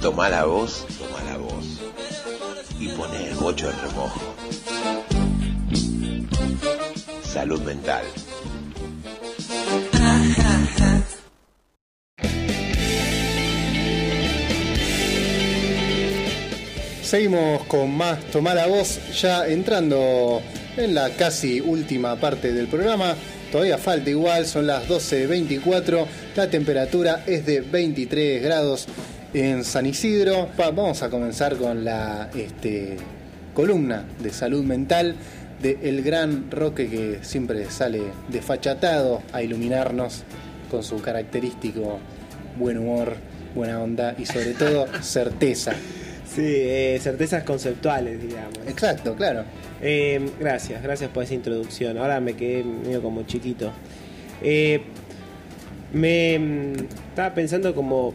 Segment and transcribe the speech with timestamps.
[0.00, 1.80] Toma la voz, toma la voz.
[2.78, 4.20] Y pone el bocho en remojo.
[7.22, 8.04] Salud mental.
[17.02, 20.42] Seguimos con más Tomar la Voz, ya entrando
[20.76, 23.14] en la casi última parte del programa.
[23.52, 26.04] Todavía falta igual, son las 12.24,
[26.36, 28.86] la temperatura es de 23 grados
[29.32, 30.48] en San Isidro.
[30.58, 32.96] Va- vamos a comenzar con la este,
[33.54, 35.14] columna de salud mental
[35.62, 40.24] de el gran Roque que siempre sale desfachatado a iluminarnos
[40.70, 41.98] con su característico
[42.58, 43.14] buen humor,
[43.54, 45.72] buena onda y sobre todo certeza.
[46.36, 48.58] Sí, eh, certezas conceptuales, digamos.
[48.68, 49.44] Exacto, claro.
[49.80, 51.96] Eh, gracias, gracias por esa introducción.
[51.96, 53.72] Ahora me quedé medio como chiquito.
[54.42, 54.82] Eh,
[55.94, 56.74] me
[57.08, 58.12] estaba pensando como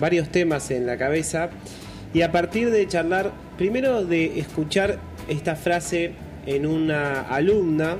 [0.00, 1.50] varios temas en la cabeza
[2.12, 4.98] y a partir de charlar, primero de escuchar
[5.28, 6.14] esta frase
[6.46, 7.98] en una alumna,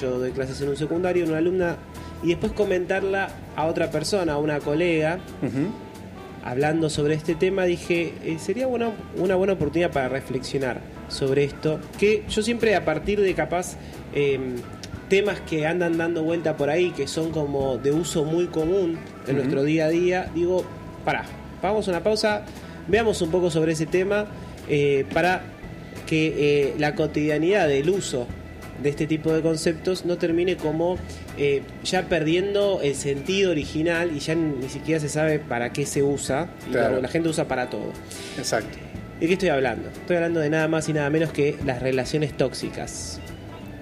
[0.00, 1.76] yo doy clases en un secundario, en una alumna,
[2.24, 5.70] y después comentarla a otra persona, a una colega, Ujú.
[6.46, 11.80] Hablando sobre este tema, dije, eh, sería bueno, una buena oportunidad para reflexionar sobre esto,
[11.98, 13.76] que yo siempre a partir de capaz
[14.14, 14.38] eh,
[15.08, 19.36] temas que andan dando vuelta por ahí, que son como de uso muy común en
[19.36, 20.64] nuestro día a día, digo,
[21.04, 21.24] pará,
[21.62, 22.44] vamos a una pausa,
[22.86, 24.26] veamos un poco sobre ese tema,
[24.68, 25.42] eh, para
[26.06, 26.34] que
[26.68, 28.28] eh, la cotidianidad del uso
[28.82, 30.96] de este tipo de conceptos no termine como
[31.38, 36.02] eh, ya perdiendo el sentido original y ya ni siquiera se sabe para qué se
[36.02, 36.48] usa.
[36.68, 36.96] Y Claro.
[36.96, 37.92] la, la gente usa para todo.
[38.38, 38.76] Exacto.
[39.20, 39.88] ¿De qué estoy hablando?
[39.88, 43.18] Estoy hablando de nada más y nada menos que las relaciones tóxicas.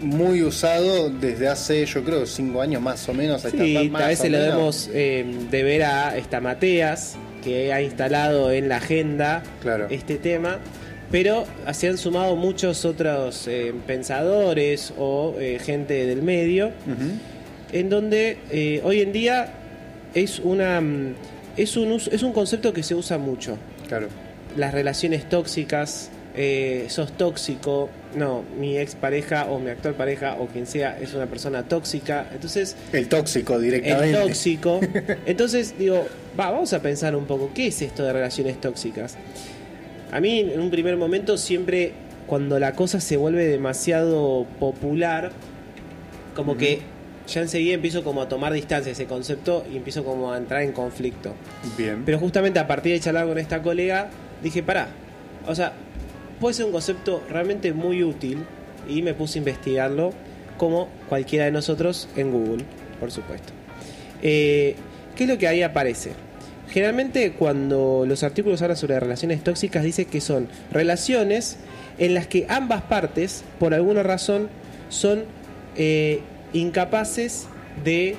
[0.00, 3.42] Muy usado desde hace, yo creo, cinco años más o menos.
[3.42, 8.68] Sí, a o veces lo debemos eh, deber a esta Mateas, que ha instalado en
[8.68, 9.86] la agenda Claro.
[9.90, 10.58] este tema,
[11.10, 16.72] pero se han sumado muchos otros eh, pensadores o eh, gente del medio,
[17.72, 19.52] en donde eh, hoy en día
[20.14, 21.14] es una mm,
[21.56, 23.56] es un es un concepto que se usa mucho.
[23.88, 24.08] Claro.
[24.56, 26.10] Las relaciones tóxicas,
[26.88, 31.26] sos tóxico, no, mi ex pareja o mi actual pareja o quien sea es una
[31.26, 34.20] persona tóxica, entonces El tóxico el directamente.
[34.20, 34.80] tóxico.
[35.26, 36.06] Entonces digo,
[36.38, 39.16] va, vamos a pensar un poco, ¿qué es esto de relaciones tóxicas?
[40.12, 41.92] A mí en un primer momento siempre
[42.26, 45.32] cuando la cosa se vuelve demasiado popular,
[46.34, 46.80] como que
[47.26, 50.62] ya enseguida empiezo como a tomar distancia de ese concepto y empiezo como a entrar
[50.62, 51.34] en conflicto.
[51.76, 52.02] Bien.
[52.04, 54.08] Pero justamente a partir de charlar con esta colega,
[54.42, 54.88] dije, pará,
[55.46, 55.72] o sea,
[56.40, 58.44] puede ser un concepto realmente muy útil
[58.88, 60.12] y me puse a investigarlo
[60.58, 62.64] como cualquiera de nosotros en Google,
[63.00, 63.52] por supuesto.
[64.22, 64.76] Eh,
[65.16, 66.12] ¿Qué es lo que ahí aparece?
[66.70, 71.58] Generalmente cuando los artículos hablan sobre relaciones tóxicas dice que son relaciones
[71.98, 74.48] en las que ambas partes, por alguna razón,
[74.88, 75.24] son
[75.76, 76.20] eh,
[76.52, 77.46] incapaces
[77.84, 78.16] de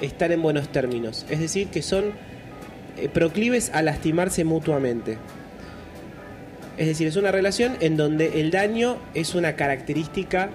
[0.00, 1.26] estar en buenos términos.
[1.30, 2.12] Es decir, que son
[2.96, 5.18] eh, proclives a lastimarse mutuamente.
[6.76, 10.50] Es decir, es una relación en donde el daño es una característica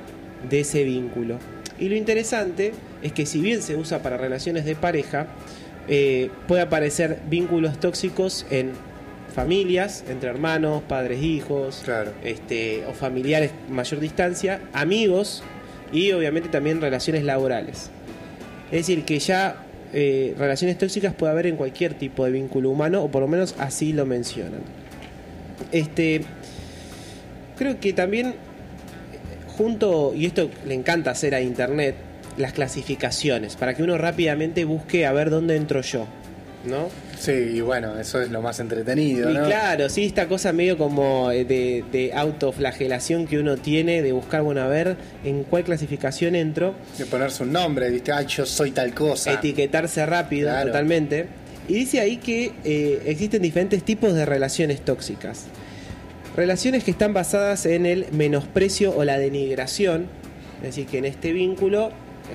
[0.49, 1.37] de ese vínculo.
[1.77, 5.27] Y lo interesante es que si bien se usa para relaciones de pareja,
[5.87, 8.71] eh, puede aparecer vínculos tóxicos en
[9.33, 12.11] familias, entre hermanos, padres, hijos, Claro.
[12.23, 15.43] este, o familiares mayor distancia, amigos
[15.91, 17.89] y obviamente también relaciones laborales.
[18.71, 19.57] Es decir, que ya
[19.93, 23.55] eh, relaciones tóxicas puede haber en cualquier tipo de vínculo humano, o por lo menos
[23.59, 24.61] así lo mencionan.
[25.71, 26.21] Este,
[27.57, 28.33] creo que también, eh,
[29.47, 31.95] junto, y esto le encanta hacer a Internet,
[32.37, 36.05] las clasificaciones, para que uno rápidamente busque a ver dónde entro yo,
[36.65, 36.89] ¿no?
[37.17, 41.31] Sí, y bueno, eso es lo más entretenido, Y claro, sí, esta cosa medio como
[41.31, 46.35] eh, de, de autoflagelación que uno tiene, de buscar, bueno, a ver en cuál clasificación
[46.35, 48.11] entro, De ponerse un nombre, ¿viste?
[48.11, 49.31] Ay, yo soy tal cosa.
[49.33, 50.67] etiquetarse rápido, Claro.
[50.67, 51.27] totalmente.
[51.67, 55.45] Y dice ahí que eh, existen diferentes tipos de relaciones tóxicas.
[56.35, 60.07] Relaciones que están basadas en el menosprecio o la denigración,
[60.57, 61.91] es decir, que en este vínculo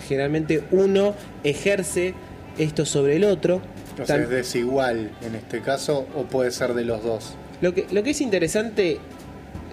[0.09, 1.15] generalmente uno
[1.45, 2.15] ejerce
[2.59, 3.61] esto sobre el otro.
[4.01, 7.35] O sea, es desigual en este caso, o puede ser de los dos.
[7.61, 8.99] Lo que, lo que es interesante,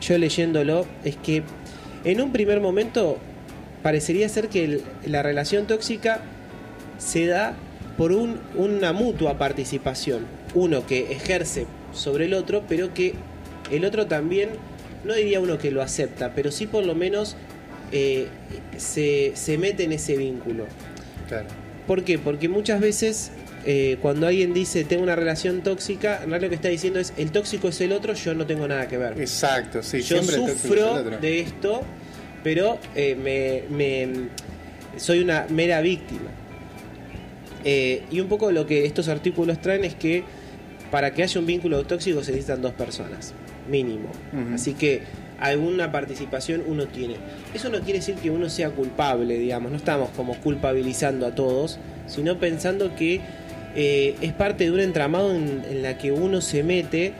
[0.02, 1.44] yo leyéndolo, es que
[2.04, 3.18] en un primer momento
[3.84, 6.20] parecería ser que el- la relación tóxica
[6.98, 7.56] se da
[7.98, 10.26] por un- una mutua participación.
[10.56, 13.14] Uno que ejerce sobre el otro, pero que
[13.72, 14.50] el otro también,
[15.04, 17.36] no diría uno que lo acepta, pero sí por lo menos
[17.92, 18.28] eh,
[18.78, 20.66] se, se mete en ese vínculo.
[21.28, 21.48] Claro.
[21.86, 22.20] ¿Por qué?
[22.20, 23.32] Porque muchas veces
[23.66, 27.14] eh, cuando alguien dice tengo una relación tóxica, en realidad lo que está diciendo es
[27.18, 29.20] el tóxico es el otro, yo no tengo nada que ver.
[29.20, 30.02] Exacto, sí.
[30.02, 31.82] yo sufro de esto,
[32.44, 34.30] pero eh, me, me-
[35.00, 36.30] soy una mera víctima.
[37.64, 40.24] Y un poco lo que estos artículos traen es que
[40.90, 43.34] para que haya un vínculo tóxico se necesitan dos personas,
[43.70, 44.10] mínimo.
[44.54, 45.02] Así que
[45.40, 47.16] alguna participación uno tiene.
[47.54, 51.80] Eso no quiere decir que uno sea culpable, digamos, no estamos como culpabilizando a todos,
[52.08, 53.22] sino pensando que
[53.76, 57.14] eh, es parte de un entramado en, la que uno se mete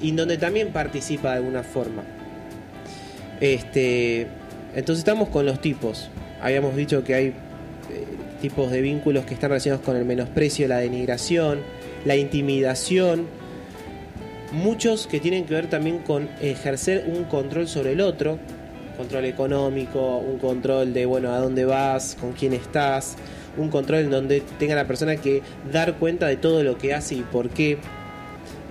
[0.00, 2.02] y donde también participa de alguna forma.
[3.40, 4.26] Este,
[4.74, 6.10] entonces estamos con los tipos.
[6.40, 7.34] Habíamos dicho que hay eh,
[8.40, 11.60] tipos de vínculos que están relacionados con el menosprecio, la denigración,
[12.04, 13.26] la intimidación.
[14.52, 18.38] Muchos que tienen que ver también con ejercer un control sobre el otro,
[18.98, 23.16] control económico, un control de bueno a dónde vas, con quién estás,
[23.56, 27.14] un control en donde tenga la persona que dar cuenta de todo lo que hace
[27.14, 27.78] y por qué.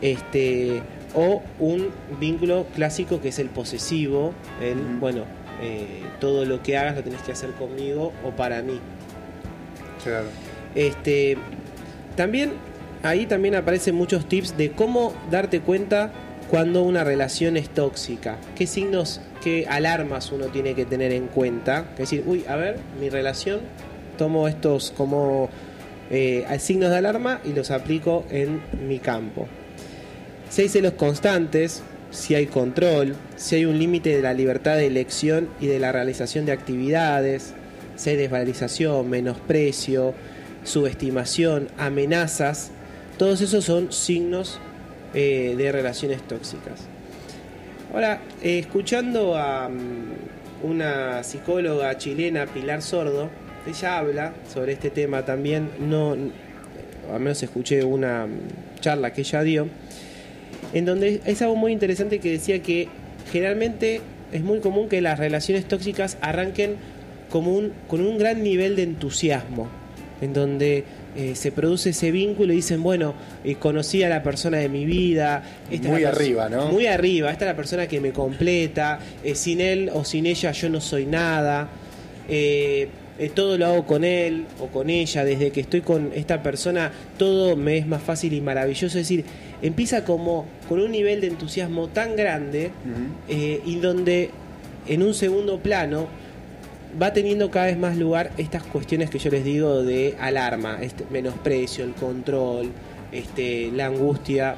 [0.01, 0.83] Este,
[1.15, 1.89] o un
[2.19, 5.23] vínculo clásico que es el posesivo, el bueno,
[5.61, 8.79] eh, todo lo que hagas lo tenés que hacer conmigo o para mí.
[10.03, 10.27] Claro.
[10.75, 11.37] Este,
[12.15, 12.53] también
[13.03, 16.11] ahí también aparecen muchos tips de cómo darte cuenta
[16.49, 18.37] cuando una relación es tóxica.
[18.55, 21.85] ¿Qué signos, qué alarmas uno tiene que tener en cuenta?
[21.93, 23.61] Es decir, uy, a ver, mi relación,
[24.17, 25.49] tomo estos como
[26.09, 29.47] eh, signos de alarma y los aplico en mi campo.
[30.57, 31.81] Hay celos constantes,
[32.11, 35.93] si hay control, si hay un límite de la libertad de elección y de la
[35.93, 37.53] realización de actividades,
[37.95, 40.13] si hay desvalorización, menosprecio,
[40.65, 42.71] subestimación, amenazas,
[43.21, 44.57] todos esos son signos
[45.13, 46.87] eh, de relaciones tóxicas.
[47.93, 53.29] Ahora, eh, escuchando a mm, una psicóloga chilena, Pilar Sordo,
[53.67, 56.13] ella habla sobre este tema también, no,
[57.13, 59.67] al menos escuché una mm, charla que ella dio,
[60.73, 62.87] en donde es algo muy interesante que decía que
[63.31, 64.01] generalmente
[64.31, 66.77] es muy común que las relaciones tóxicas arranquen
[67.29, 69.69] como un, con un gran nivel de entusiasmo,
[70.21, 70.85] en donde
[71.15, 74.85] eh, se produce ese vínculo y dicen, bueno, eh, conocí a la persona de mi
[74.85, 75.43] vida.
[75.69, 76.67] esta Muy arriba, ¿no?
[76.67, 80.51] Muy arriba, esta es la persona que me completa, eh, sin él o sin ella
[80.51, 81.69] yo no soy nada.
[83.35, 87.55] Todo lo hago con él o con ella, desde que estoy con esta persona, todo
[87.55, 88.97] me es más fácil y maravilloso.
[88.97, 89.25] Es decir,
[89.61, 92.71] empieza como con un nivel de entusiasmo tan grande
[93.27, 94.31] y donde
[94.87, 96.07] en un segundo plano
[96.99, 101.05] va teniendo cada vez más lugar estas cuestiones que yo les digo de alarma, este
[101.09, 102.71] menosprecio, el control,
[103.11, 104.55] este, la angustia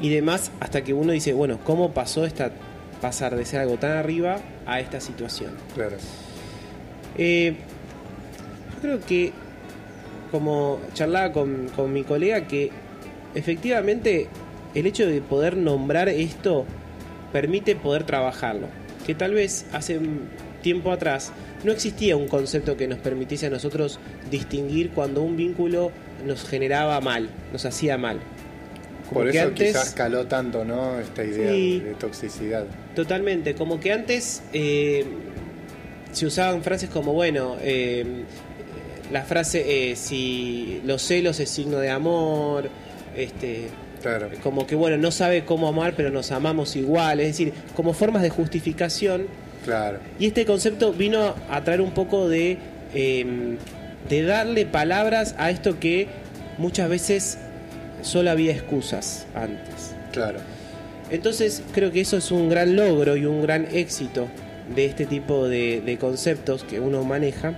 [0.00, 2.50] y demás, hasta que uno dice, bueno, ¿cómo pasó esta
[3.00, 5.52] pasar de ser algo tan arriba a esta situación?
[5.74, 5.96] Claro.
[7.16, 7.54] Eh,
[8.74, 9.32] yo creo que,
[10.30, 12.70] como charlaba con, con mi colega, que
[13.34, 14.28] efectivamente
[14.74, 16.64] el hecho de poder nombrar esto
[17.32, 18.68] permite poder trabajarlo.
[19.06, 20.00] Que tal vez hace
[20.62, 21.32] tiempo atrás
[21.64, 23.98] no existía un concepto que nos permitiese a nosotros
[24.30, 25.92] distinguir cuando un vínculo
[26.26, 28.18] nos generaba mal, nos hacía mal.
[29.08, 30.98] Como Por eso antes- quizás caló tanto, ¿no?
[30.98, 31.80] Esta idea Sí.
[31.80, 32.64] de toxicidad.
[32.94, 35.04] Totalmente, como que antes eh,
[36.12, 38.04] se usaban frases como, bueno, eh,
[39.12, 42.70] la frase, eh, si los celos es signo de amor,
[43.16, 43.66] este,
[44.00, 44.30] Claro.
[44.42, 48.22] como que, bueno, no sabe cómo amar, pero nos amamos igual, es decir, como formas
[48.22, 49.26] de justificación.
[49.64, 49.98] Claro.
[50.18, 52.58] Y este concepto vino a traer un poco de,
[52.94, 53.56] eh,
[54.08, 56.08] de darle palabras a esto que
[56.58, 57.38] muchas veces
[58.02, 59.94] solo había excusas antes.
[60.12, 60.40] Claro.
[61.10, 64.28] Entonces creo que eso es un gran logro y un gran éxito
[64.74, 67.54] de este tipo de, de conceptos que uno maneja.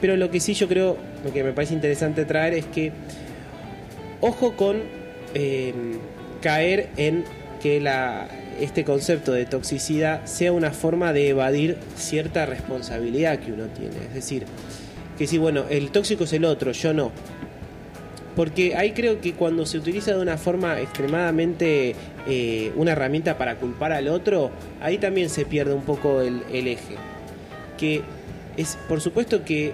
[0.00, 2.92] Pero lo que sí yo creo, lo que me parece interesante traer es que
[4.20, 4.78] ojo con
[5.34, 5.74] eh,
[6.40, 7.24] caer en
[7.62, 13.66] que la, este concepto de toxicidad sea una forma de evadir cierta responsabilidad que uno
[13.66, 13.96] tiene.
[14.08, 14.44] Es decir,
[15.18, 17.12] que si bueno, el tóxico es el otro, yo no.
[18.36, 21.94] Porque ahí creo que cuando se utiliza de una forma extremadamente
[22.26, 26.68] eh, una herramienta para culpar al otro, ahí también se pierde un poco el, el
[26.68, 26.94] eje.
[27.76, 28.02] Que
[28.56, 29.72] es, por supuesto que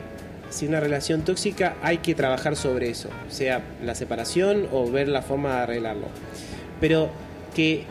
[0.51, 5.23] si una relación tóxica hay que trabajar sobre eso, sea la separación o ver la
[5.23, 6.07] forma de arreglarlo.
[6.81, 7.11] Pero
[7.55, 7.85] que,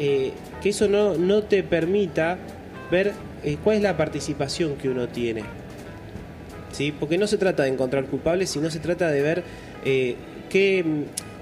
[0.00, 2.38] eh, que eso no, no te permita
[2.90, 3.12] ver
[3.44, 5.42] eh, cuál es la participación que uno tiene.
[6.72, 6.92] ¿sí?
[6.98, 9.42] Porque no se trata de encontrar culpables, sino se trata de ver
[9.84, 10.16] eh,
[10.48, 10.84] qué,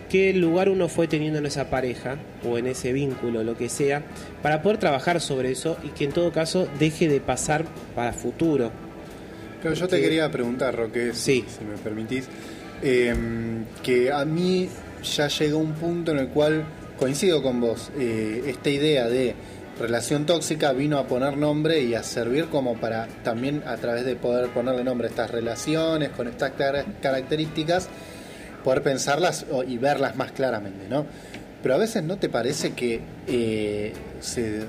[0.08, 2.16] qué lugar uno fue teniendo en esa pareja
[2.48, 4.02] o en ese vínculo, lo que sea,
[4.42, 8.70] para poder trabajar sobre eso y que en todo caso deje de pasar para futuro.
[9.62, 11.44] Pero yo te Que- quería preguntar, Roque, Sí.
[11.46, 12.28] si me permitís.
[12.80, 13.12] eh,
[13.82, 14.68] que a mí
[15.02, 16.62] ya llegó un punto en el cual
[16.98, 17.90] coincido con vos.
[17.98, 19.34] Eh, esta idea de
[19.78, 24.16] relación tóxica vino a poner nombre y a servir como para también a través de
[24.16, 26.52] poder ponerle nombre a estas relaciones con estas
[27.00, 27.88] características,
[28.64, 31.06] poder pensarlas y verlas más claramente, ¿no?
[31.62, 34.64] Pero a veces no te parece que eh, se,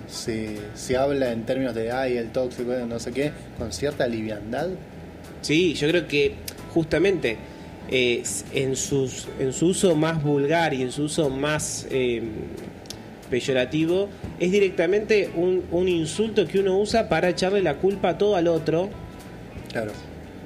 [0.75, 4.69] se, habla en términos de, ay, el tóxico, no sé qué, con cierta liviandad.
[5.41, 6.33] Sí, yo creo que
[6.73, 7.37] justamente
[7.91, 12.21] eh, en, sus, en su uso más vulgar y en su uso más eh,
[13.29, 18.35] peyorativo, es directamente un, un, insulto que uno usa para echarle la culpa a todo
[18.35, 18.89] al otro.
[19.71, 19.91] Claro.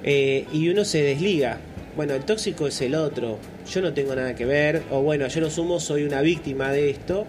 [0.04, 1.60] y uno se desliga.
[1.96, 3.40] Bueno, el tóxico es el otro
[3.72, 6.90] yo no tengo nada que ver, o bueno, yo lo sumo, soy una víctima de
[6.90, 7.26] esto,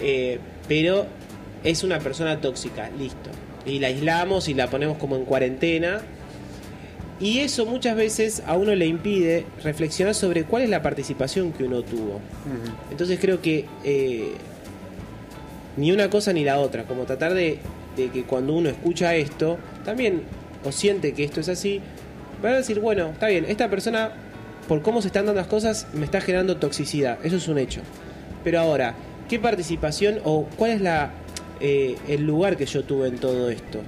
[0.00, 1.06] eh, pero
[1.64, 3.30] es una persona tóxica, listo.
[3.66, 6.00] Y la aislamos y la ponemos como en cuarentena.
[7.20, 11.64] Y eso muchas veces a uno le impide reflexionar sobre cuál es la participación que
[11.64, 12.20] uno tuvo.
[12.90, 14.32] Entonces creo que eh,
[15.76, 17.58] ni una cosa ni la otra, como tratar de,
[17.96, 20.22] de, que cuando uno escucha esto, también
[20.64, 21.80] o siente que esto es así,
[22.42, 24.12] va a decir, bueno, está bien, esta persona
[24.70, 27.18] por cómo se están dando las cosas, me está generando toxicidad.
[27.24, 27.80] Eso es un hecho.
[28.44, 28.94] Pero ahora,
[29.28, 31.10] ¿qué participación o cuál es la,
[31.60, 33.80] eh, el lugar que yo tuve en todo esto?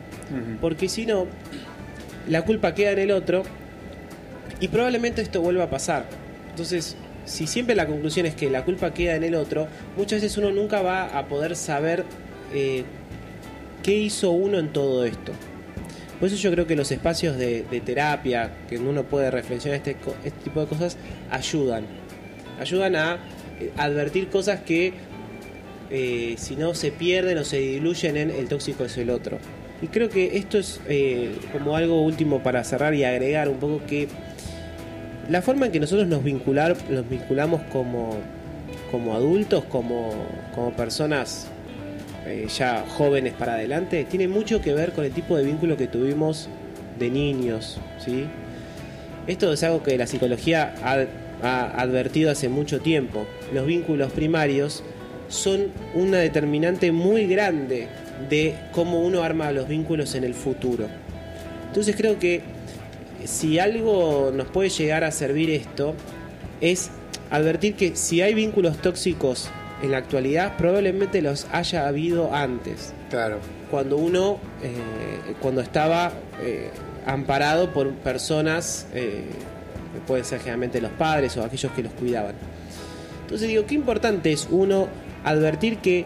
[0.60, 1.26] Porque si no,
[2.28, 3.42] la culpa queda en el otro
[4.60, 6.06] y probablemente esto vuelva a pasar.
[6.50, 10.36] Entonces, si siempre la conclusión es que la culpa queda en el otro, muchas veces
[10.38, 12.04] uno nunca va a poder saber
[12.52, 12.84] eh,
[13.82, 15.32] qué hizo uno en todo esto.
[16.18, 20.40] Por eso yo creo que los espacios de, terapia, que uno puede reflexionar este, este
[20.44, 20.96] tipo de cosas,
[21.30, 21.84] ayudan.
[22.60, 23.18] Ayudan a
[23.58, 24.92] eh, advertir cosas que
[25.90, 29.38] eh, si no se pierden o se diluyen en el tóxico es el otro.
[29.82, 33.84] Y creo que esto es eh, como algo último para cerrar y agregar un poco
[33.84, 34.08] que
[35.28, 38.16] la forma en que nosotros nos, vincular, nos vinculamos como,
[38.92, 40.12] como adultos, como,
[40.54, 41.48] como personas
[42.26, 45.88] eh, ya jóvenes para adelante, tiene mucho que ver con el tipo de vínculo que
[45.88, 46.48] tuvimos
[46.98, 47.80] de niños.
[47.98, 48.26] ¿sí?
[49.26, 53.26] Esto es algo que la psicología ha, advertido hace mucho tiempo.
[53.52, 54.84] Los vínculos primarios
[55.28, 57.88] son una determinante muy grande
[58.28, 60.86] de cómo uno arma los vínculos en el futuro.
[61.68, 62.42] Entonces creo que
[63.24, 65.94] si algo nos puede llegar a servir esto
[66.60, 66.90] es
[67.30, 69.48] advertir que si hay vínculos tóxicos
[69.82, 72.92] en la actualidad probablemente los haya habido antes.
[73.10, 73.38] Claro.
[73.70, 76.12] Cuando uno, eh, cuando estaba
[76.42, 76.70] eh,
[77.06, 79.24] amparado por personas, eh,
[80.06, 82.34] pueden ser generalmente los padres o aquellos que los cuidaban.
[83.22, 84.88] Entonces digo, qué importante es uno
[85.24, 86.04] advertir que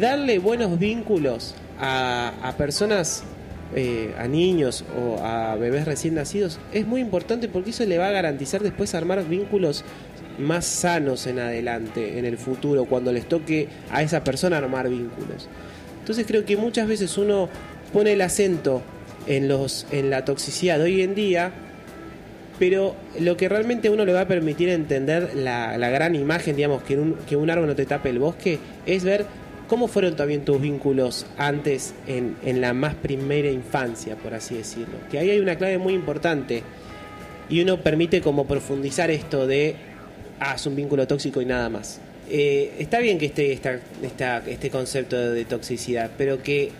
[0.00, 3.24] darle buenos vínculos a, personas
[4.18, 8.10] a niños o a bebés recién nacidos es muy importante porque eso le va a
[8.12, 9.84] garantizar después armar vínculos
[10.38, 15.48] más sanos en adelante, en el futuro, cuando les toque a esa persona armar vínculos.
[16.00, 17.48] Entonces creo que muchas veces uno
[17.92, 18.82] pone el acento
[19.26, 19.48] en,
[20.10, 21.52] la toxicidad de hoy en día,
[22.58, 26.96] pero lo que realmente uno le va a permitir entender la, gran imagen, digamos, que
[26.96, 29.26] un, que un árbol no te tape el bosque, es ver
[29.72, 34.98] cómo fueron también tus vínculos antes en, la más primera infancia, por así decirlo.
[35.10, 36.62] Que ahí hay una clave muy importante
[37.48, 39.76] y uno permite como profundizar esto de
[40.40, 42.02] ah, es un vínculo tóxico y nada más.
[42.28, 43.58] Eh, está bien que esté
[44.46, 46.70] este concepto de toxicidad, pero que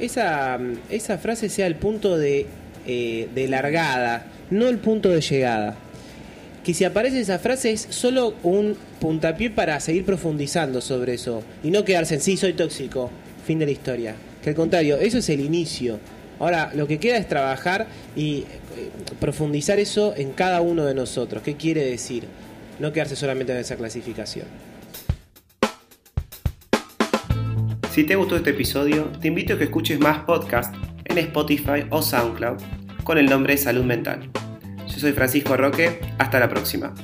[0.00, 0.58] esa,
[1.20, 2.48] frase sea el punto eh,
[3.32, 5.76] de largada, no el punto de llegada.
[6.64, 11.70] Que si aparece esa frase es solo un puntapié para seguir profundizando sobre eso y
[11.70, 13.10] no quedarse en sí, soy tóxico,
[13.44, 14.14] fin de la historia.
[14.42, 15.98] Que al contrario, eso es el inicio.
[16.38, 18.44] Ahora, lo que queda es trabajar y eh,
[19.20, 21.42] profundizar eso en cada uno de nosotros.
[21.42, 22.24] ¿Qué quiere decir?
[22.82, 24.46] no quedarse solamente en esa clasificación.
[27.90, 32.02] Si te gustó este episodio, te invito a que escuches más podcasts en Spotify o
[32.02, 32.60] SoundCloud
[33.04, 34.30] con el nombre Salud Mental.
[35.02, 36.94] Soy Francisco Roque, hasta la próxima.